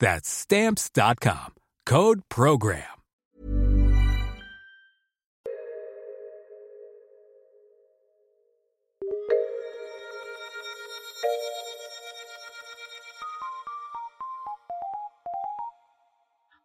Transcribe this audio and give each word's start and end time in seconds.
That's 0.00 0.28
stamps.com. 0.28 1.54
Code 1.86 2.22
program. 2.28 2.82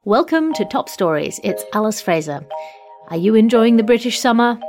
Welcome 0.06 0.54
to 0.54 0.66
Top 0.66 0.88
Stories. 0.88 1.40
It's 1.44 1.64
Alice 1.74 2.00
Fraser. 2.00 2.46
Are 3.10 3.18
you 3.18 3.34
enjoying 3.34 3.78
the 3.78 3.84
British 3.84 4.20
summer? 4.20 4.60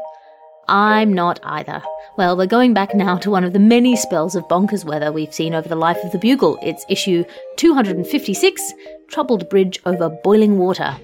I'm 0.67 1.13
not 1.13 1.39
either. 1.45 1.83
Well, 2.17 2.35
we're 2.35 2.47
going 2.47 2.73
back 2.73 2.95
now 2.95 3.19
to 3.19 3.31
one 3.31 3.45
of 3.45 3.53
the 3.53 3.59
many 3.59 3.95
spells 3.95 4.35
of 4.35 4.49
bonkers 4.49 4.87
weather 4.87 5.13
we've 5.13 5.35
seen 5.35 5.53
over 5.53 5.69
the 5.69 5.77
life 5.77 5.99
of 6.03 6.13
the 6.13 6.19
Bugle. 6.19 6.59
It's 6.63 6.87
issue 6.89 7.25
256 7.57 8.73
Troubled 9.09 9.51
Bridge 9.51 9.79
Over 9.85 10.09
Boiling 10.25 10.57
Water. 10.57 10.97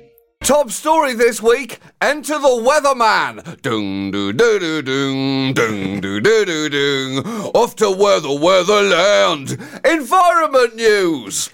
Top 0.43 0.71
story 0.71 1.12
this 1.12 1.43
week 1.43 1.81
Enter 2.00 2.39
the 2.39 2.49
Weatherman! 2.49 3.61
Dung 3.61 4.11
doo 4.11 4.33
doo 4.33 4.59
doo 4.59 4.81
dung, 4.81 5.53
dung 5.53 6.00
doo 6.00 6.19
doo 6.19 6.45
doo 6.47 6.69
dung. 6.71 7.50
Off 7.55 7.77
to 7.77 7.91
weather 7.91 8.31
weatherland! 8.31 9.59
Environment 9.84 10.77
news! 10.77 11.50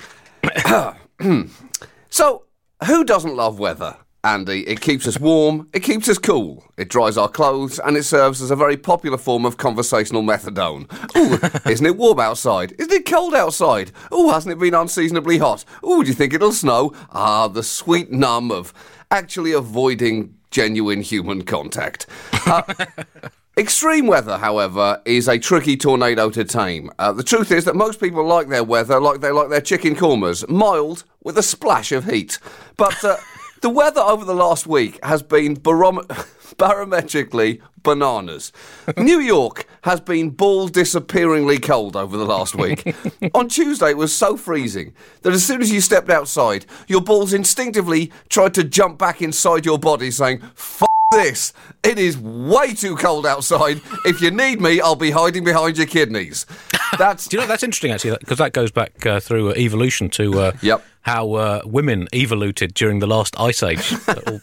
so, 2.11 2.45
who 2.87 3.03
doesn't 3.03 3.35
love 3.35 3.59
weather? 3.59 3.97
Andy, 4.29 4.69
it 4.69 4.83
keeps 4.83 5.09
us 5.09 5.19
warm, 5.19 5.71
it 5.73 5.81
keeps 5.81 6.07
us 6.07 6.19
cool, 6.19 6.63
it 6.77 6.91
dries 6.91 7.17
our 7.17 7.31
clothes, 7.31 7.79
and 7.79 7.97
it 7.97 8.03
serves 8.03 8.43
as 8.43 8.51
a 8.51 8.57
very 8.57 8.77
popular 8.77 9.17
form 9.17 9.47
of 9.47 9.57
conversational 9.57 10.23
methadone. 10.23 10.85
Ooh, 11.17 11.71
isn't 11.71 11.87
it 11.87 11.97
warm 11.97 12.21
outside? 12.21 12.75
Isn't 12.79 12.93
it 12.93 13.07
cold 13.07 13.33
outside? 13.33 13.91
Oh, 14.13 14.31
hasn't 14.31 14.53
it 14.53 14.59
been 14.59 14.75
unseasonably 14.75 15.39
hot? 15.39 15.65
Oh, 15.83 16.03
do 16.03 16.09
you 16.09 16.15
think 16.15 16.35
it'll 16.35 16.53
snow? 16.53 16.93
Ah, 17.09 17.49
the 17.49 17.63
sweet 17.63 18.13
numb 18.13 18.51
of 18.51 18.75
actually 19.11 19.53
avoiding 19.53 20.35
genuine 20.51 21.01
human 21.01 21.43
contact. 21.43 22.05
Uh, 22.47 22.63
Extreme 23.57 24.09
weather, 24.09 24.37
however, 24.37 25.01
is 25.07 25.27
a 25.27 25.39
tricky 25.39 25.77
tornado 25.77 26.29
to 26.29 26.45
tame. 26.45 26.91
Uh, 26.99 27.13
the 27.13 27.25
truth 27.25 27.51
is 27.51 27.65
that 27.65 27.75
most 27.75 27.99
people 27.99 28.25
like 28.25 28.49
their 28.49 28.63
weather 28.63 29.01
like 29.01 29.21
they 29.21 29.33
like 29.33 29.49
their 29.49 29.63
chicken 29.63 29.97
kormas, 29.97 30.47
mild 30.51 31.05
with 31.25 31.39
a 31.39 31.43
splash 31.43 31.91
of 31.93 32.05
heat. 32.05 32.39
But 32.77 33.03
uh, 33.03 33.17
the 33.61 33.71
weather 33.71 34.01
over 34.01 34.25
the 34.25 34.35
last 34.35 34.67
week 34.67 35.03
has 35.05 35.23
been 35.23 35.57
barom- 35.57 36.07
barometrically 36.57 37.61
bananas. 37.83 38.53
New 38.97 39.21
York 39.21 39.67
has 39.83 40.01
been 40.01 40.31
ball 40.31 40.69
disappearingly 40.69 41.59
cold 41.59 41.97
over 41.97 42.17
the 42.17 42.27
last 42.27 42.55
week. 42.55 42.95
On 43.35 43.49
Tuesday, 43.49 43.91
it 43.91 43.97
was 43.97 44.15
so 44.15 44.37
freezing 44.37 44.93
that 45.23 45.33
as 45.33 45.45
soon 45.45 45.63
as 45.63 45.71
you 45.71 45.81
stepped 45.81 46.11
outside, 46.11 46.67
your 46.87 47.01
balls 47.01 47.33
instinctively 47.33 48.11
tried 48.29 48.55
to 48.55 48.65
jump 48.65 48.99
back 48.99 49.23
inside 49.23 49.65
your 49.65 49.79
body, 49.79 50.11
saying, 50.11 50.41
F 50.43 50.83
this. 51.11 51.53
It 51.83 51.99
is 51.99 52.19
way 52.19 52.75
too 52.75 52.95
cold 52.97 53.27
outside. 53.27 53.81
If 54.05 54.21
you 54.21 54.31
need 54.31 54.61
me, 54.61 54.81
I'll 54.81 54.95
be 54.95 55.11
hiding 55.11 55.45
behind 55.45 55.79
your 55.79 55.87
kidneys. 55.87 56.45
That's 56.99 57.29
Do 57.29 57.37
you 57.37 57.41
know 57.43 57.47
that's 57.47 57.63
interesting 57.63 57.93
actually 57.93 58.17
because 58.19 58.39
that 58.39 58.53
goes 58.55 58.71
back 58.71 59.05
uh, 59.07 59.21
through 59.21 59.51
uh, 59.51 59.55
evolution 59.57 60.09
to 60.11 60.41
uh, 60.41 60.53
Yep. 60.63 60.85
How 61.03 61.33
uh, 61.35 61.63
women 61.65 62.09
evoluted 62.13 62.75
during 62.75 62.99
the 62.99 63.07
last 63.07 63.39
ice 63.39 63.63
age. 63.63 63.91
That 64.07 64.29
all- 64.29 64.41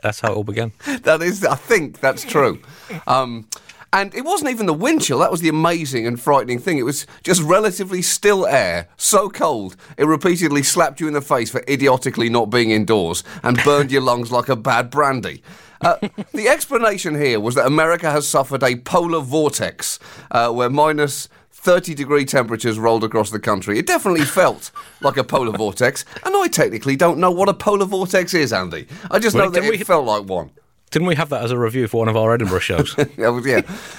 that's 0.00 0.20
how 0.20 0.30
it 0.32 0.36
all 0.36 0.44
began. 0.44 0.70
that 1.02 1.22
is, 1.22 1.44
I 1.44 1.56
think 1.56 1.98
that's 1.98 2.22
true. 2.22 2.60
Um, 3.08 3.48
and 3.92 4.14
it 4.14 4.24
wasn't 4.24 4.50
even 4.50 4.66
the 4.66 4.72
wind 4.74 5.02
chill. 5.02 5.18
That 5.18 5.30
was 5.32 5.40
the 5.40 5.48
amazing 5.48 6.06
and 6.06 6.20
frightening 6.20 6.60
thing. 6.60 6.78
It 6.78 6.84
was 6.84 7.04
just 7.24 7.42
relatively 7.42 8.00
still 8.02 8.46
air, 8.46 8.86
so 8.96 9.28
cold 9.28 9.74
it 9.96 10.04
repeatedly 10.04 10.62
slapped 10.62 11.00
you 11.00 11.08
in 11.08 11.14
the 11.14 11.20
face 11.20 11.50
for 11.50 11.64
idiotically 11.68 12.28
not 12.28 12.48
being 12.48 12.70
indoors 12.70 13.24
and 13.42 13.58
burned 13.64 13.90
your 13.90 14.02
lungs 14.02 14.30
like 14.30 14.48
a 14.48 14.54
bad 14.56 14.88
brandy. 14.90 15.42
Uh, 15.80 15.96
the 16.32 16.48
explanation 16.48 17.14
here 17.20 17.40
was 17.40 17.54
that 17.56 17.66
America 17.66 18.10
has 18.10 18.26
suffered 18.28 18.62
a 18.62 18.76
polar 18.76 19.20
vortex 19.20 19.98
uh, 20.30 20.50
where 20.50 20.70
minus 20.70 21.28
30 21.60 21.94
degree 21.94 22.24
temperatures 22.24 22.78
rolled 22.78 23.02
across 23.04 23.30
the 23.30 23.40
country. 23.40 23.78
It 23.78 23.86
definitely 23.86 24.24
felt 24.40 24.70
like 25.00 25.16
a 25.16 25.24
polar 25.24 25.52
vortex, 25.56 26.04
and 26.24 26.34
I 26.36 26.46
technically 26.46 26.96
don't 26.96 27.18
know 27.18 27.30
what 27.32 27.48
a 27.48 27.54
polar 27.54 27.84
vortex 27.84 28.32
is, 28.32 28.52
Andy. 28.52 28.86
I 29.10 29.18
just 29.18 29.34
know 29.36 29.50
that 29.50 29.64
it 29.64 29.70
we- 29.70 29.78
felt 29.78 30.06
like 30.06 30.24
one. 30.24 30.50
Didn't 30.90 31.08
we 31.08 31.16
have 31.16 31.28
that 31.28 31.42
as 31.44 31.50
a 31.50 31.58
review 31.58 31.86
for 31.86 31.98
one 31.98 32.08
of 32.08 32.16
our 32.16 32.32
Edinburgh 32.32 32.60
shows? 32.60 32.94
Yeah, 33.18 33.38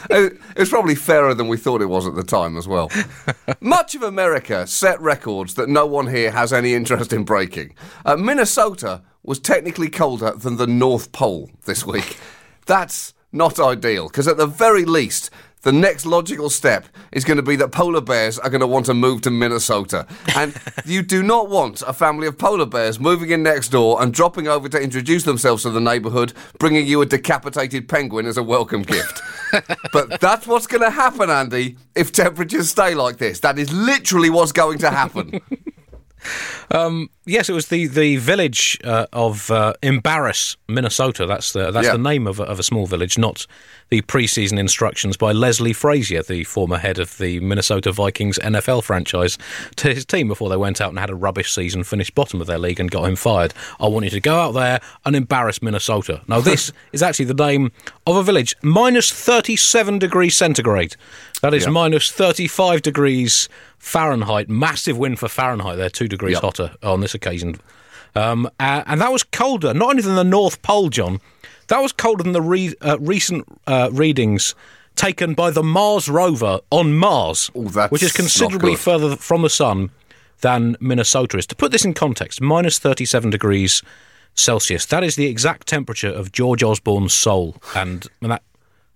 it 0.10 0.34
it 0.56 0.58
was 0.58 0.70
probably 0.70 0.96
fairer 0.96 1.36
than 1.36 1.48
we 1.48 1.56
thought 1.58 1.84
it 1.84 1.86
was 1.86 2.08
at 2.08 2.16
the 2.16 2.24
time 2.24 2.58
as 2.58 2.68
well. 2.68 2.90
Much 3.62 3.94
of 3.94 4.02
America 4.02 4.66
set 4.66 5.00
records 5.00 5.54
that 5.54 5.70
no 5.70 5.86
one 5.86 6.08
here 6.08 6.32
has 6.32 6.52
any 6.52 6.74
interest 6.74 7.14
in 7.14 7.26
breaking. 7.26 7.76
Uh, 8.06 8.16
Minnesota 8.16 9.04
was 9.22 9.38
technically 9.40 9.90
colder 9.90 10.32
than 10.32 10.58
the 10.58 10.66
North 10.66 11.12
Pole 11.12 11.52
this 11.66 11.86
week. 11.86 12.18
That's 12.66 13.14
not 13.32 13.60
ideal, 13.60 14.08
because 14.08 14.28
at 14.28 14.38
the 14.38 14.48
very 14.48 14.84
least, 14.86 15.30
the 15.62 15.72
next 15.72 16.06
logical 16.06 16.50
step 16.50 16.86
is 17.12 17.26
going 17.26 17.38
to 17.38 17.44
be 17.44 17.56
that 17.58 17.70
polar 17.72 18.02
bears 18.02 18.40
are 18.40 18.50
going 18.50 18.62
to 18.62 18.68
want 18.68 18.86
to 18.86 18.94
move 18.94 19.22
to 19.22 19.32
Minnesota. 19.32 20.08
And 20.36 20.56
you 20.86 21.02
do 21.02 21.22
not 21.22 21.50
want 21.50 21.82
a 21.86 21.92
family 21.94 22.28
of 22.28 22.38
polar 22.38 22.66
bears 22.66 23.00
moving 23.00 23.30
in 23.32 23.44
next 23.44 23.70
door 23.70 24.02
and 24.02 24.14
dropping 24.14 24.48
over 24.48 24.70
to 24.70 24.80
introduce 24.82 25.24
themselves 25.24 25.64
to 25.64 25.70
the 25.70 25.82
neighbourhood, 25.82 26.34
bringing 26.60 26.88
you 26.88 27.02
a 27.02 27.06
decapitated 27.06 27.90
penguin 27.90 28.26
as 28.26 28.38
a 28.38 28.44
welcome 28.44 28.84
gift. 28.84 29.22
but 29.94 30.20
that's 30.22 30.48
what's 30.48 30.68
going 30.68 30.84
to 30.84 30.92
happen, 30.92 31.30
Andy, 31.30 31.78
if 31.96 32.12
temperatures 32.12 32.70
stay 32.70 32.96
like 32.96 33.18
this. 33.18 33.42
That 33.42 33.60
is 33.60 33.74
literally 33.74 34.30
what's 34.30 34.52
going 34.54 34.78
to 34.80 34.90
happen. 34.90 35.42
Yes, 37.26 37.50
it 37.50 37.54
was 37.54 37.68
the 37.68 37.88
the 37.88 38.18
village 38.18 38.78
uh, 38.84 39.06
of 39.14 39.50
uh, 39.52 39.74
Embarrass, 39.82 40.58
Minnesota. 40.68 41.26
That's 41.26 41.54
the 41.54 41.72
that's 41.72 41.86
Yeah. 41.88 41.94
the 41.94 41.98
name 42.00 42.28
of 42.28 42.40
a, 42.40 42.44
of 42.44 42.60
a 42.60 42.64
small 42.64 42.88
village, 42.88 43.18
not 43.18 43.46
the 43.90 44.02
preseason 44.04 44.60
instructions 44.60 45.18
by 45.18 45.32
Leslie 45.32 45.74
Frazier, 45.74 46.22
the 46.24 46.44
former 46.44 46.78
head 46.78 47.00
of 47.00 47.18
the 47.18 47.40
Minnesota 47.40 47.92
Vikings 47.92 48.38
NFL 48.40 48.84
franchise, 48.84 49.38
to 49.78 49.94
his 49.94 50.06
team 50.06 50.28
before 50.28 50.50
they 50.50 50.58
went 50.58 50.80
out 50.80 50.90
and 50.90 51.00
had 51.00 51.10
a 51.10 51.16
rubbish 51.16 51.52
season, 51.54 51.84
finished 51.84 52.14
bottom 52.16 52.40
of 52.42 52.48
their 52.48 52.60
league, 52.60 52.80
and 52.80 52.92
got 52.92 53.06
him 53.06 53.16
fired. 53.16 53.54
I 53.80 53.88
want 53.88 54.06
you 54.06 54.12
to 54.12 54.20
go 54.22 54.36
out 54.36 54.52
there 54.52 54.80
and 55.06 55.16
embarrass 55.16 55.62
Minnesota. 55.62 56.22
Now, 56.28 56.40
this 56.40 56.72
is 56.94 57.02
actually 57.02 57.26
the 57.26 57.34
name 57.34 57.72
of 58.06 58.16
a 58.16 58.24
village 58.24 58.56
minus 58.62 59.12
thirty 59.12 59.56
seven 59.56 59.98
degrees 60.00 60.36
centigrade. 60.38 60.96
That 61.42 61.54
is 61.54 61.64
Yeah. 61.64 61.70
minus 61.72 62.12
thirty 62.12 62.48
five 62.48 62.82
degrees 62.82 63.50
Fahrenheit. 63.80 64.50
Massive 64.50 64.98
win 64.98 65.16
for 65.16 65.28
Fahrenheit. 65.28 65.78
They're 65.78 65.90
two 65.90 66.08
degrees 66.08 66.34
Yep. 66.34 66.42
hotter 66.44 66.72
on 66.84 67.02
this 67.02 67.16
occasion. 67.16 67.56
Um, 68.16 68.48
uh, 68.60 68.84
and 68.88 69.00
that 69.02 69.12
was 69.12 69.24
colder, 69.24 69.74
not 69.74 69.90
only 69.92 70.02
than 70.02 70.16
the 70.16 70.24
North 70.24 70.62
Pole, 70.62 70.90
John, 70.90 71.22
that 71.70 71.80
was 71.82 71.92
colder 71.92 72.24
than 72.24 72.34
the 72.34 72.42
re- 72.42 72.76
uh, 72.82 72.98
recent 73.00 73.46
uh, 73.66 73.90
readings 73.92 74.54
taken 74.96 75.34
by 75.34 75.50
the 75.50 75.64
Mars 75.64 76.10
rover 76.10 76.60
on 76.72 76.94
Mars, 76.94 77.50
Oh, 77.56 77.64
that's 77.64 77.92
which 77.92 78.04
is 78.04 78.12
considerably 78.12 78.76
further 78.76 79.16
from 79.16 79.42
the 79.42 79.50
sun 79.50 79.92
than 80.42 80.76
Minnesota 80.80 81.38
is. 81.38 81.46
To 81.48 81.56
put 81.56 81.72
this 81.72 81.86
in 81.86 81.94
context, 81.94 82.42
minus 82.42 82.80
37 82.80 83.30
degrees 83.30 83.82
Celsius, 84.36 84.86
that 84.88 85.04
is 85.04 85.16
the 85.16 85.26
exact 85.28 85.68
temperature 85.68 86.10
of 86.10 86.32
George 86.32 86.64
Osborne's 86.64 87.14
soul. 87.14 87.56
And, 87.76 88.06
and 88.22 88.32
that, 88.32 88.44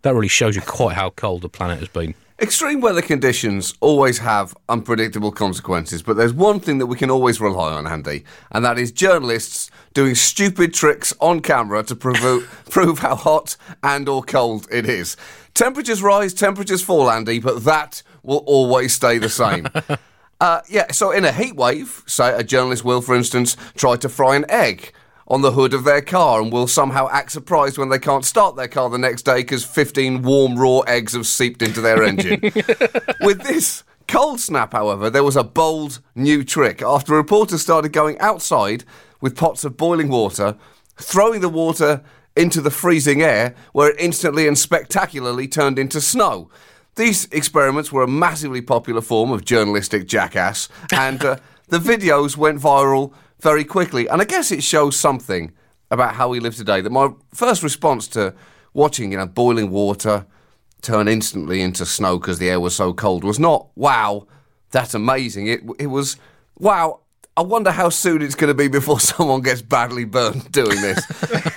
that 0.01 0.13
really 0.13 0.27
shows 0.27 0.55
you 0.55 0.61
quite 0.61 0.95
how 0.95 1.11
cold 1.11 1.41
the 1.41 1.49
planet 1.49 1.79
has 1.79 1.87
been. 1.89 2.15
Extreme 2.43 2.81
weather 2.81 3.01
conditions 3.01 3.73
always 3.79 4.17
have 4.17 4.53
unpredictable 4.67 5.31
consequences, 5.31 6.03
but 6.03 6.17
there's 6.17 6.33
one 6.33 6.59
thing 6.59 6.77
that 6.79 6.87
we 6.87 6.97
can 6.97 7.09
always 7.09 7.39
rely 7.39 7.71
on, 7.71 7.87
Andy, 7.87 8.25
and 8.51 8.65
that 8.65 8.77
is 8.77 8.91
journalists 8.91 9.71
doing 9.93 10.13
stupid 10.13 10.73
tricks 10.73 11.13
on 11.21 11.39
camera 11.39 11.83
to 11.83 11.95
prove, 11.95 12.65
prove 12.69 12.99
how 12.99 13.15
hot 13.15 13.55
and 13.81 14.09
or 14.09 14.23
cold 14.23 14.67
it 14.69 14.85
is. 14.85 15.15
Temperatures 15.53 16.03
rise, 16.03 16.33
temperatures 16.33 16.83
fall, 16.83 17.09
Andy, 17.09 17.39
but 17.39 17.63
that 17.63 18.03
will 18.23 18.43
always 18.45 18.93
stay 18.93 19.17
the 19.17 19.29
same. 19.29 19.65
Uh, 20.41 20.59
yeah, 20.67 20.91
so 20.91 21.11
in 21.11 21.23
a 21.23 21.31
heat 21.31 21.55
wave, 21.55 22.03
say 22.05 22.37
a 22.37 22.43
journalist 22.43 22.83
will, 22.83 22.99
for 22.99 23.15
instance, 23.15 23.55
try 23.77 23.95
to 23.95 24.09
fry 24.09 24.35
an 24.35 24.43
egg 24.49 24.91
on 25.27 25.41
the 25.41 25.51
hood 25.51 25.73
of 25.73 25.83
their 25.83 26.01
car 26.01 26.41
and 26.41 26.51
will 26.51 26.67
somehow 26.67 27.07
act 27.11 27.31
surprised 27.31 27.77
when 27.77 27.89
they 27.89 27.99
can't 27.99 28.25
start 28.25 28.55
their 28.55 28.67
car 28.67 28.89
the 28.89 28.97
next 28.97 29.23
day 29.23 29.37
because 29.37 29.63
15 29.63 30.21
warm, 30.21 30.57
raw 30.57 30.79
eggs 30.79 31.13
have 31.13 31.27
seeped 31.27 31.61
into 31.61 31.81
their 31.81 32.03
engine. 32.03 32.39
With 33.21 33.43
this 33.43 33.83
cold 34.07 34.39
snap, 34.39 34.73
however, 34.73 35.09
there 35.09 35.23
was 35.23 35.35
a 35.35 35.43
bold 35.43 36.01
new 36.15 36.43
trick. 36.43 36.81
After 36.81 37.13
reporters 37.13 37.61
started 37.61 37.93
going 37.93 38.19
outside 38.19 38.83
with 39.21 39.37
pots 39.37 39.63
of 39.63 39.77
boiling 39.77 40.09
water, 40.09 40.57
throwing 40.97 41.41
the 41.41 41.49
water 41.49 42.03
into 42.35 42.61
the 42.61 42.71
freezing 42.71 43.21
air, 43.21 43.55
where 43.71 43.91
it 43.91 43.95
instantly 43.99 44.47
and 44.47 44.57
spectacularly 44.57 45.47
turned 45.47 45.79
into 45.79 46.01
snow. 46.01 46.49
These 46.95 47.25
experiments 47.31 47.91
were 47.91 48.03
a 48.03 48.07
massively 48.07 48.61
popular 48.61 49.01
form 49.01 49.31
of 49.31 49.45
journalistic 49.45 50.07
jackass, 50.07 50.69
and 50.91 51.23
uh, 51.23 51.37
the 51.69 51.79
videos 51.79 52.37
went 52.37 52.59
viral 52.59 53.13
very 53.43 53.63
quickly. 53.63 54.07
And 54.07 54.21
I 54.21 54.25
guess 54.25 54.51
it 54.51 54.63
shows 54.63 54.99
something 54.99 55.51
about 55.91 56.15
how 56.15 56.29
we 56.29 56.39
live 56.39 56.55
today. 56.55 56.81
That 56.81 56.91
my 56.91 57.09
first 57.33 57.61
response 57.61 58.07
to 58.09 58.33
watching, 58.73 59.11
you 59.11 59.17
know, 59.17 59.27
boiling 59.27 59.69
water 59.69 60.25
turn 60.81 61.07
instantly 61.07 61.61
into 61.61 61.85
snow 61.85 62.17
because 62.17 62.39
the 62.39 62.49
air 62.49 62.59
was 62.59 62.75
so 62.75 62.93
cold 62.93 63.23
was 63.23 63.39
not, 63.39 63.67
wow, 63.75 64.27
that's 64.71 64.93
amazing. 64.93 65.47
It, 65.47 65.61
it 65.77 65.87
was, 65.87 66.17
wow, 66.57 67.01
I 67.35 67.41
wonder 67.41 67.71
how 67.71 67.89
soon 67.89 68.21
it's 68.21 68.35
going 68.35 68.49
to 68.49 68.53
be 68.53 68.67
before 68.67 68.99
someone 68.99 69.41
gets 69.41 69.61
badly 69.61 70.05
burned 70.05 70.51
doing 70.51 70.79
this. 70.81 71.03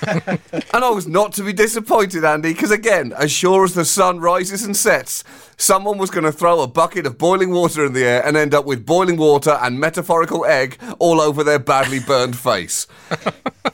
and 0.73 0.83
I 0.83 0.89
was 0.89 1.07
not 1.07 1.33
to 1.33 1.43
be 1.43 1.53
disappointed, 1.53 2.25
Andy, 2.25 2.53
because 2.53 2.71
again, 2.71 3.13
as 3.13 3.31
sure 3.31 3.63
as 3.63 3.75
the 3.75 3.85
sun 3.85 4.19
rises 4.19 4.63
and 4.63 4.75
sets, 4.75 5.23
someone 5.57 5.99
was 5.99 6.09
going 6.09 6.23
to 6.23 6.31
throw 6.31 6.61
a 6.61 6.67
bucket 6.67 7.05
of 7.05 7.19
boiling 7.19 7.51
water 7.51 7.85
in 7.85 7.93
the 7.93 8.03
air 8.03 8.25
and 8.25 8.35
end 8.35 8.55
up 8.55 8.65
with 8.65 8.87
boiling 8.87 9.17
water 9.17 9.51
and 9.61 9.79
metaphorical 9.79 10.45
egg 10.45 10.79
all 10.97 11.21
over 11.21 11.43
their 11.43 11.59
badly 11.59 11.99
burned 11.99 12.37
face. 12.37 12.87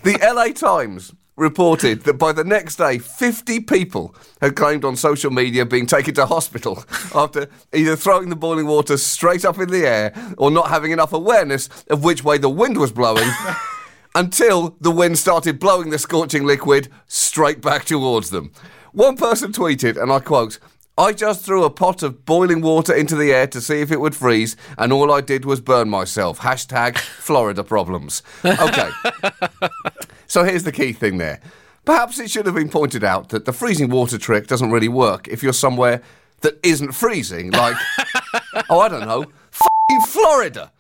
The 0.04 0.20
LA 0.22 0.52
Times 0.52 1.14
reported 1.36 2.04
that 2.04 2.14
by 2.14 2.32
the 2.32 2.44
next 2.44 2.76
day, 2.76 2.98
50 3.00 3.62
people 3.62 4.16
had 4.42 4.56
claimed 4.56 4.86
on 4.86 4.96
social 4.96 5.32
media 5.32 5.66
being 5.66 5.86
taken 5.86 6.14
to 6.16 6.26
hospital 6.26 6.84
after 7.16 7.48
either 7.74 7.96
throwing 7.96 8.30
the 8.30 8.36
boiling 8.36 8.68
water 8.68 8.98
straight 8.98 9.46
up 9.46 9.60
in 9.60 9.70
the 9.70 9.86
air 9.86 10.14
or 10.38 10.52
not 10.52 10.70
having 10.70 10.92
enough 10.92 11.14
awareness 11.14 11.70
of 11.90 12.04
which 12.04 12.24
way 12.24 12.38
the 12.38 12.50
wind 12.50 12.78
was 12.78 12.92
blowing. 12.92 13.30
Until 14.16 14.76
the 14.80 14.92
wind 14.92 15.18
started 15.18 15.60
blowing 15.60 15.90
the 15.90 15.98
scorching 15.98 16.46
liquid 16.46 16.90
straight 17.08 17.62
back 17.62 17.86
towards 17.86 18.30
them. 18.30 18.52
One 18.92 19.18
person 19.18 19.52
tweeted, 19.52 20.00
and 20.00 20.12
I 20.12 20.20
quote, 20.20 20.60
I 20.96 21.14
just 21.14 21.44
threw 21.44 21.64
a 21.64 21.72
pot 21.72 22.04
of 22.04 22.24
boiling 22.24 22.62
water 22.62 22.94
into 22.94 23.16
the 23.16 23.34
air 23.34 23.48
to 23.48 23.60
see 23.60 23.82
if 23.82 23.92
it 23.92 24.00
would 24.00 24.16
freeze, 24.16 24.56
and 24.78 24.94
all 24.94 25.12
I 25.12 25.22
did 25.22 25.44
was 25.44 25.60
burn 25.60 25.90
myself. 25.90 26.42
Hashtag 26.42 27.00
Florida 27.00 27.64
problems. 27.64 28.22
Okay. 28.46 28.90
So 30.34 30.44
here's 30.44 30.64
the 30.64 30.72
key 30.72 30.94
thing 30.94 31.20
there. 31.20 31.40
Perhaps 31.86 32.18
it 32.18 32.32
should 32.32 32.48
have 32.48 32.56
been 32.56 32.68
pointed 32.68 33.04
out 33.04 33.30
that 33.30 33.46
the 33.46 33.54
freezing 33.54 33.92
water 33.92 34.18
trick 34.18 34.48
doesn't 34.48 34.72
really 34.72 34.88
work 34.88 35.28
if 35.28 35.44
you're 35.44 35.54
somewhere 35.54 36.02
that 36.42 36.58
isn't 36.64 36.94
freezing, 36.94 37.52
like, 37.52 37.76
oh, 38.68 38.80
I 38.80 38.90
don't 38.90 39.06
know, 39.06 39.28
fing 39.52 40.02
Florida. 40.08 40.72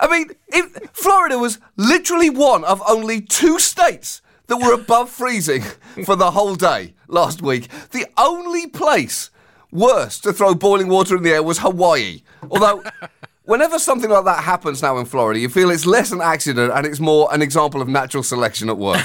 I 0.00 0.08
mean, 0.08 0.32
if 0.48 0.90
Florida 0.92 1.38
was 1.38 1.60
literally 1.76 2.28
one 2.28 2.64
of 2.64 2.82
only 2.88 3.20
two 3.20 3.60
states 3.60 4.20
that 4.48 4.56
were 4.56 4.74
above 4.74 5.10
freezing 5.10 5.62
for 6.04 6.16
the 6.16 6.32
whole 6.32 6.56
day 6.56 6.94
last 7.06 7.40
week. 7.40 7.68
The 7.92 8.06
only 8.18 8.66
place 8.66 9.30
worse 9.70 10.18
to 10.18 10.32
throw 10.32 10.56
boiling 10.56 10.88
water 10.88 11.16
in 11.16 11.22
the 11.22 11.30
air 11.30 11.42
was 11.44 11.60
Hawaii. 11.60 12.22
Although, 12.50 12.82
whenever 13.44 13.78
something 13.78 14.10
like 14.10 14.24
that 14.24 14.42
happens 14.44 14.82
now 14.82 14.98
in 14.98 15.06
Florida, 15.06 15.38
you 15.38 15.48
feel 15.48 15.70
it's 15.70 15.86
less 15.86 16.12
an 16.12 16.20
accident 16.20 16.72
and 16.74 16.86
it's 16.86 17.00
more 17.00 17.32
an 17.32 17.42
example 17.42 17.80
of 17.80 17.88
natural 17.88 18.22
selection 18.22 18.68
at 18.68 18.76
work. 18.76 19.02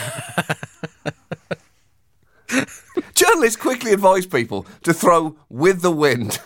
Journalists 3.15 3.57
quickly 3.57 3.94
advise 3.94 4.25
people 4.25 4.65
to 4.83 4.94
throw 4.94 5.36
with 5.50 5.81
the 5.81 5.91
wind 5.91 6.39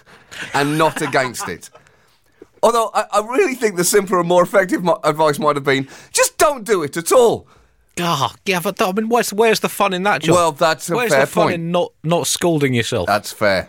and 0.53 0.77
not 0.77 1.01
against 1.01 1.47
it. 1.47 1.69
Although 2.61 2.91
I, 2.93 3.05
I 3.11 3.19
really 3.19 3.55
think 3.55 3.75
the 3.75 3.83
simpler 3.83 4.19
and 4.19 4.27
more 4.27 4.43
effective 4.43 4.83
mo- 4.83 4.99
advice 5.03 5.39
might 5.39 5.55
have 5.55 5.63
been 5.65 5.87
just 6.11 6.37
don't 6.37 6.63
do 6.63 6.83
it 6.83 6.97
at 6.97 7.11
all. 7.11 7.47
Ah, 7.99 8.33
yeah, 8.45 8.59
but 8.59 8.81
I 8.81 8.91
mean, 8.91 9.07
where's, 9.07 9.31
where's 9.31 9.59
the 9.59 9.69
fun 9.69 9.93
in 9.93 10.01
that, 10.03 10.23
John? 10.23 10.35
Well, 10.35 10.51
that's 10.51 10.89
a 10.89 10.95
where's 10.95 11.11
fair 11.11 11.21
the 11.21 11.27
fun 11.27 11.43
point. 11.45 11.55
in 11.55 11.71
not 11.71 11.93
not 12.03 12.25
scalding 12.25 12.73
yourself? 12.73 13.05
That's 13.05 13.31
fair. 13.31 13.67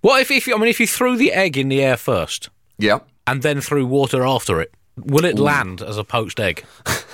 what 0.00 0.20
if, 0.20 0.30
if 0.30 0.46
you, 0.46 0.54
I 0.54 0.58
mean, 0.58 0.68
if 0.68 0.78
you 0.78 0.86
threw 0.86 1.16
the 1.16 1.32
egg 1.32 1.58
in 1.58 1.68
the 1.68 1.82
air 1.82 1.96
first 1.96 2.50
Yeah. 2.80 3.00
and 3.26 3.42
then 3.42 3.60
threw 3.60 3.86
water 3.86 4.24
after 4.24 4.60
it, 4.60 4.72
will 4.96 5.24
it 5.24 5.38
land 5.38 5.82
as 5.82 5.96
a 5.98 6.04
poached 6.04 6.40
egg? 6.40 6.64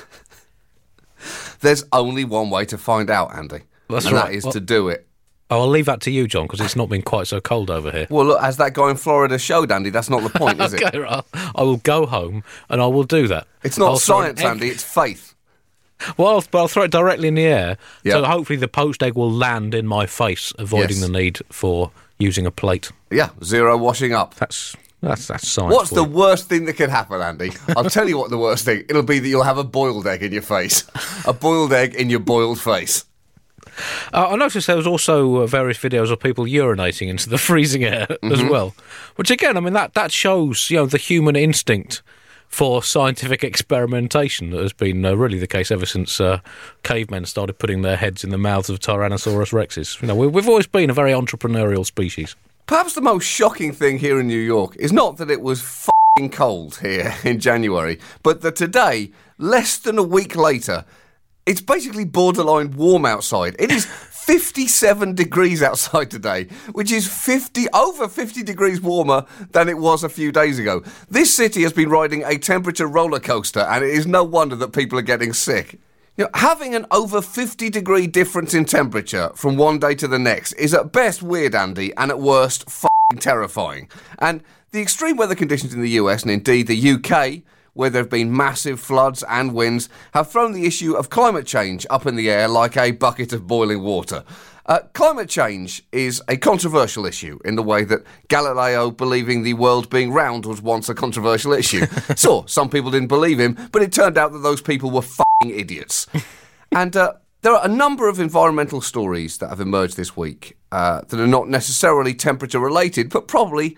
There's 1.61 1.85
only 1.93 2.25
one 2.25 2.51
way 2.51 2.65
to 2.67 2.79
find 2.79 3.11
out, 3.11 3.35
Andy. 3.35 3.61
That's 3.89 4.07
and 4.07 4.15
right. 4.15 4.27
that 4.27 4.35
is 4.35 4.45
Well- 4.45 4.53
to 4.53 4.61
do 4.61 4.89
it. 4.89 5.03
Oh, 5.49 5.61
I'll 5.61 5.69
leave 5.69 5.87
that 5.87 6.01
to 6.01 6.11
you, 6.11 6.27
John, 6.27 6.47
because 6.47 6.61
it's 6.61 6.75
not 6.75 6.89
been 6.89 7.03
quite 7.03 7.29
so 7.29 7.41
cold 7.41 7.71
over 7.71 7.93
here. 7.93 8.09
Well, 8.11 8.27
look, 8.27 8.43
as 8.43 8.57
that 8.57 8.73
guy 8.75 8.91
in 8.91 8.97
Florida 8.97 9.39
showed, 9.39 9.71
Andy, 9.71 9.91
that's 9.91 10.11
not 10.11 10.25
the 10.25 10.37
point, 10.37 10.61
is 10.61 10.75
it? 10.75 10.83
Okay, 10.83 10.99
right. 10.99 11.23
I 11.55 11.63
will 11.63 11.77
go 11.77 12.05
home 12.05 12.43
and 12.69 12.83
I 12.83 12.87
will 12.89 13.05
do 13.05 13.29
that. 13.29 13.47
It's 13.63 13.79
not 13.79 13.87
I'll 13.87 13.93
an 13.93 13.99
science, 14.01 14.41
egg- 14.41 14.47
Andy, 14.47 14.69
it's 14.69 14.83
faith. 14.83 15.35
Well, 16.19 16.29
I'll, 16.29 16.45
but 16.51 16.59
I'll 16.59 16.69
throw 16.69 16.83
it 16.83 16.91
directly 16.91 17.29
in 17.29 17.37
the 17.37 17.45
air, 17.47 17.79
so 18.05 18.23
hopefully 18.25 18.59
the 18.59 18.69
poached 18.69 19.03
egg 19.03 19.15
will 19.15 19.31
land 19.33 19.73
in 19.73 19.87
my 19.87 20.05
face, 20.05 20.53
avoiding 20.59 20.99
Yes. 20.99 21.07
the 21.07 21.09
need 21.09 21.39
for 21.51 21.91
using 22.19 22.45
a 22.45 22.51
plate. 22.51 22.91
Yeah, 23.11 23.31
zero 23.43 23.79
washing 23.79 24.13
up. 24.13 24.35
That's 24.35 24.77
that's 25.01 25.27
that's 25.29 25.49
science. 25.49 25.75
What's 25.75 25.91
the 25.91 26.05
worst 26.05 26.49
thing 26.49 26.65
that 26.67 26.75
can 26.75 26.91
happen, 26.91 27.21
Andy? 27.21 27.53
I'll 27.77 27.85
tell 27.85 28.09
you 28.09 28.19
what 28.19 28.31
the 28.31 28.39
worst 28.39 28.65
thing. 28.65 28.85
It'll 28.89 29.03
be 29.03 29.19
that 29.19 29.29
you'll 29.29 29.43
have 29.45 29.59
a 29.59 29.65
boiled 29.65 30.07
egg 30.07 30.23
in 30.23 30.33
your 30.33 30.43
face. 30.43 30.85
A 31.27 31.33
boiled 31.33 31.73
egg 31.73 31.95
in 31.95 32.11
your 32.11 32.21
boiled 32.21 32.61
face. 32.61 33.05
Uh, 34.13 34.29
I 34.31 34.37
noticed 34.37 34.67
there 34.69 34.77
was 34.77 34.87
also 34.87 35.43
uh, 35.43 35.47
various 35.47 35.77
videos 35.79 36.11
of 36.11 36.19
people 36.19 36.45
urinating 36.47 37.09
into 37.09 37.29
the 37.29 37.37
freezing 37.49 37.85
air 37.85 38.07
as 38.11 38.17
Mm-hmm. 38.41 38.49
well, 38.49 38.75
which 39.17 39.31
again, 39.31 39.57
I 39.57 39.61
mean 39.61 39.75
that 39.75 39.95
that 39.95 40.13
shows 40.13 40.71
you 40.71 40.79
know 40.79 40.87
the 40.87 40.99
human 40.99 41.37
instinct 41.37 42.03
for 42.49 42.83
scientific 42.83 43.43
experimentation 43.45 44.51
that 44.51 44.63
has 44.63 44.73
been 44.73 45.05
uh, 45.05 45.13
really 45.15 45.39
the 45.39 45.47
case 45.49 45.71
ever 45.71 45.85
since 45.85 46.21
uh, 46.21 46.41
cavemen 46.85 47.27
started 47.27 47.59
putting 47.59 47.83
their 47.83 47.97
heads 47.97 48.23
in 48.25 48.31
the 48.31 48.39
mouths 48.39 48.71
of 48.71 48.79
Tyrannosaurus 48.79 49.53
rexes. 49.53 50.01
You 50.01 50.09
know, 50.09 50.15
we, 50.15 50.27
we've 50.29 50.49
always 50.49 50.67
been 50.69 50.89
a 50.89 50.95
very 50.95 51.11
entrepreneurial 51.11 51.85
species. 51.85 52.37
Perhaps 52.67 52.95
the 52.95 53.01
most 53.01 53.25
shocking 53.25 53.73
thing 53.73 53.99
here 53.99 54.19
in 54.19 54.27
New 54.27 54.41
York 54.41 54.75
is 54.75 54.93
not 54.93 55.19
that 55.19 55.31
it 55.31 55.41
was 55.41 55.63
fing 56.17 56.29
cold 56.31 56.79
here 56.83 57.15
in 57.25 57.39
January, 57.39 58.01
but 58.25 58.41
that 58.41 58.57
today, 58.57 59.13
less 59.39 59.79
than 59.79 59.99
a 59.99 60.03
week 60.03 60.35
later, 60.35 60.85
it's 61.47 61.61
basically 61.61 62.05
borderline 62.05 62.73
warm 62.73 63.07
outside. 63.07 63.55
It 63.61 63.71
is 63.71 63.87
57 64.27 65.15
degrees 65.15 65.63
outside 65.63 66.11
today, 66.11 66.49
which 66.73 66.91
is 66.91 67.07
50 67.07 67.69
over 67.73 68.09
50 68.09 68.43
degrees 68.43 68.81
warmer 68.81 69.27
than 69.53 69.69
it 69.69 69.79
was 69.79 70.03
a 70.03 70.09
few 70.09 70.33
days 70.33 70.59
ago. 70.59 70.83
This 71.09 71.33
city 71.33 71.63
has 71.63 71.73
been 71.73 71.89
riding 71.89 72.25
a 72.25 72.37
temperature 72.37 72.89
roller 72.89 73.21
coaster, 73.21 73.61
and 73.61 73.85
it 73.85 73.91
is 73.91 74.09
no 74.09 74.25
wonder 74.25 74.57
that 74.57 74.73
people 74.73 74.99
are 74.99 75.03
getting 75.03 75.33
sick. 75.33 75.79
You 76.17 76.25
know, 76.25 76.31
having 76.33 76.75
an 76.75 76.87
over 76.91 77.21
50 77.21 77.69
degree 77.69 78.07
difference 78.07 78.55
in 78.55 78.65
temperature 78.65 79.31
from 79.35 79.59
one 79.59 79.79
day 79.79 79.95
to 79.97 80.09
the 80.09 80.19
next 80.19 80.55
is 80.55 80.73
at 80.73 80.91
best 80.91 81.23
weird, 81.23 81.55
Andy, 81.55 81.95
and 81.95 82.11
at 82.11 82.19
worst 82.19 82.65
f***ing 82.67 83.19
terrifying. 83.19 83.91
And 84.19 84.43
the 84.71 84.81
extreme 84.81 85.19
weather 85.19 85.35
conditions 85.35 85.75
in 85.75 85.83
the 85.83 85.91
US 85.91 86.23
and 86.23 86.31
indeed 86.31 86.69
the 86.69 86.91
UK 86.93 87.43
where 87.77 87.91
there 87.91 88.03
have 88.03 88.11
been 88.11 88.35
massive 88.35 88.81
floods 88.81 89.23
and 89.29 89.53
winds, 89.53 89.91
have 90.15 90.31
thrown 90.31 90.53
the 90.53 90.65
issue 90.65 90.95
of 90.95 91.11
climate 91.11 91.47
change 91.47 91.87
up 91.91 92.07
in 92.07 92.17
the 92.17 92.31
air 92.31 92.49
like 92.49 92.75
a 92.75 92.91
bucket 92.93 93.35
of 93.35 93.47
boiling 93.47 93.83
water. 93.83 94.25
Uh, 94.65 94.79
climate 94.95 95.29
change 95.29 95.85
is 95.93 96.23
a 96.27 96.39
controversial 96.39 97.05
issue 97.05 97.39
in 97.45 97.55
the 97.55 97.63
way 97.63 97.85
that 97.85 98.03
Galileo 98.29 98.91
believing 98.91 99.43
the 99.43 99.53
world 99.53 99.91
being 99.91 100.11
round 100.11 100.47
was 100.47 100.63
once 100.63 100.89
a 100.89 100.95
controversial 100.95 101.53
issue. 101.53 101.85
so, 102.17 102.45
some 102.47 102.71
people 102.71 102.91
didn't 102.91 103.09
believe 103.09 103.39
him, 103.39 103.57
but 103.71 103.83
it 103.83 103.93
turned 103.93 104.17
out 104.17 104.33
that 104.33 104.39
those 104.39 104.63
people 104.63 104.91
were 104.91 105.03
f***ing 105.03 105.26
idiots. 105.45 106.07
and 106.73 106.97
uh, 106.97 107.15
there 107.43 107.55
are 107.55 107.65
a 107.65 107.69
number 107.69 108.09
of 108.09 108.19
environmental 108.19 108.81
stories 108.81 109.39
that 109.39 109.49
have 109.49 109.61
emerged 109.61 109.97
this 109.97 110.17
week 110.17 110.57
uh, 110.73 111.03
that 111.09 111.21
are 111.21 111.27
not 111.27 111.49
necessarily 111.49 112.15
temperature 112.15 112.59
related, 112.59 113.11
but 113.11 113.29
probably 113.29 113.77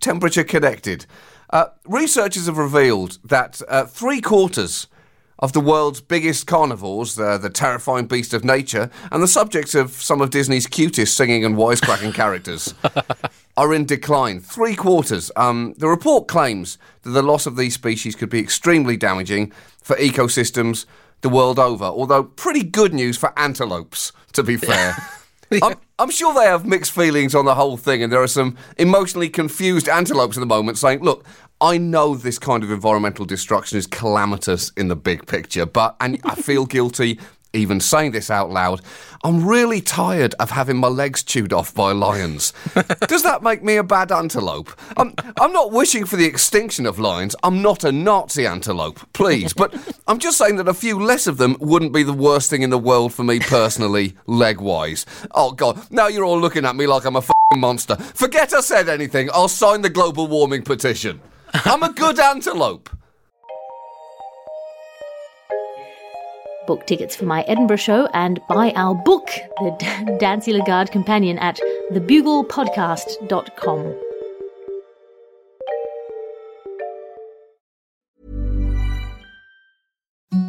temperature 0.00 0.44
connected. 0.44 1.06
Uh, 1.50 1.66
researchers 1.84 2.46
have 2.46 2.58
revealed 2.58 3.18
that 3.24 3.60
uh, 3.68 3.84
three 3.84 4.20
quarters 4.20 4.86
of 5.40 5.52
the 5.52 5.60
world's 5.60 6.00
biggest 6.00 6.46
carnivores, 6.46 7.18
uh, 7.18 7.38
the 7.38 7.50
terrifying 7.50 8.06
beast 8.06 8.32
of 8.34 8.44
nature, 8.44 8.90
and 9.10 9.22
the 9.22 9.28
subjects 9.28 9.74
of 9.74 9.90
some 9.90 10.20
of 10.20 10.30
Disney's 10.30 10.66
cutest 10.66 11.16
singing 11.16 11.44
and 11.44 11.56
wisecracking 11.56 12.14
characters, 12.14 12.74
are 13.56 13.74
in 13.74 13.84
decline. 13.84 14.40
Three 14.40 14.74
quarters. 14.74 15.30
Um, 15.36 15.74
the 15.78 15.88
report 15.88 16.28
claims 16.28 16.78
that 17.02 17.10
the 17.10 17.22
loss 17.22 17.46
of 17.46 17.56
these 17.56 17.74
species 17.74 18.14
could 18.14 18.30
be 18.30 18.40
extremely 18.40 18.96
damaging 18.96 19.52
for 19.82 19.96
ecosystems 19.96 20.86
the 21.20 21.28
world 21.28 21.58
over, 21.58 21.84
although 21.84 22.24
pretty 22.24 22.62
good 22.62 22.94
news 22.94 23.16
for 23.16 23.38
antelopes, 23.38 24.12
to 24.32 24.42
be 24.42 24.56
fair. 24.56 24.96
I'm, 25.62 25.74
I'm, 25.98 26.10
sure 26.10 26.32
they 26.32 26.44
have 26.44 26.64
mixed 26.64 26.92
feelings 26.92 27.34
on 27.34 27.44
the 27.44 27.54
whole 27.54 27.76
thing, 27.76 28.02
and 28.02 28.12
there 28.12 28.22
are 28.22 28.28
some 28.28 28.56
emotionally 28.78 29.28
confused 29.28 29.88
antelopes 29.88 30.36
at 30.36 30.40
the 30.40 30.46
moment 30.46 30.78
saying, 30.78 31.00
look, 31.00 31.26
I 31.60 31.76
know 31.76 32.14
this 32.14 32.38
kind 32.38 32.62
of 32.62 32.70
environmental 32.70 33.24
destruction 33.26 33.76
is 33.76 33.86
calamitous 33.86 34.70
in 34.76 34.88
the 34.88 34.96
big 34.96 35.26
picture, 35.26 35.66
but, 35.66 35.96
and 36.00 36.20
I 36.24 36.36
feel 36.36 36.66
guilty 36.76 37.18
even 37.52 37.80
saying 37.80 38.12
this 38.12 38.30
out 38.30 38.50
loud, 38.50 38.80
I'm 39.22 39.46
really 39.46 39.80
tired 39.80 40.34
of 40.38 40.50
having 40.50 40.76
my 40.76 40.88
legs 40.88 41.22
chewed 41.22 41.52
off 41.52 41.74
by 41.74 41.92
lions. 41.92 42.52
Does 43.08 43.22
that 43.22 43.42
make 43.42 43.62
me 43.62 43.76
a 43.76 43.82
bad 43.82 44.12
antelope? 44.12 44.70
I'm, 44.96 45.14
I'm 45.40 45.52
not 45.52 45.72
wishing 45.72 46.06
for 46.06 46.16
the 46.16 46.24
extinction 46.24 46.86
of 46.86 46.98
lions. 46.98 47.36
I'm 47.42 47.60
not 47.60 47.84
a 47.84 47.92
Nazi 47.92 48.46
antelope, 48.46 49.00
please. 49.12 49.52
But 49.52 49.74
I'm 50.06 50.18
just 50.18 50.38
saying 50.38 50.56
that 50.56 50.68
a 50.68 50.74
few 50.74 50.98
less 50.98 51.26
of 51.26 51.38
them 51.38 51.56
wouldn't 51.60 51.92
be 51.92 52.02
the 52.02 52.12
worst 52.12 52.50
thing 52.50 52.62
in 52.62 52.70
the 52.70 52.78
world 52.78 53.12
for 53.12 53.24
me 53.24 53.40
personally, 53.40 54.14
leg 54.26 54.60
wise. 54.60 55.04
Oh, 55.32 55.52
God. 55.52 55.90
Now 55.90 56.06
you're 56.06 56.24
all 56.24 56.40
looking 56.40 56.64
at 56.64 56.76
me 56.76 56.86
like 56.86 57.04
I'm 57.04 57.16
a 57.16 57.22
monster. 57.56 57.96
Forget 57.96 58.54
I 58.54 58.60
said 58.60 58.88
anything. 58.88 59.28
I'll 59.32 59.48
sign 59.48 59.82
the 59.82 59.90
global 59.90 60.28
warming 60.28 60.62
petition. 60.62 61.20
I'm 61.52 61.82
a 61.82 61.92
good 61.92 62.20
antelope. 62.20 62.88
Book 66.70 66.86
tickets 66.86 67.16
for 67.16 67.24
my 67.24 67.42
Edinburgh 67.48 67.78
show 67.78 68.06
and 68.14 68.38
buy 68.48 68.70
our 68.76 68.94
book, 68.94 69.26
The 69.58 70.16
Dancy 70.20 70.52
Lagarde 70.52 70.92
Companion, 70.92 71.36
at 71.40 71.58
thebuglepodcast.com. 71.90 73.96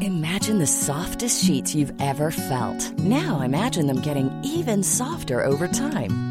Imagine 0.04 0.60
the 0.60 0.68
softest 0.68 1.44
sheets 1.44 1.74
you've 1.74 2.00
ever 2.00 2.30
felt. 2.30 2.92
Now 3.00 3.42
imagine 3.42 3.88
them 3.88 4.02
getting 4.02 4.30
even 4.44 4.84
softer 4.84 5.44
over 5.44 5.68
time. 5.68 6.31